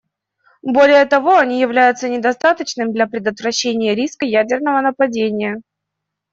[0.63, 5.61] Более того, они являются недостаточными для предотвращения риска ядерного нападения.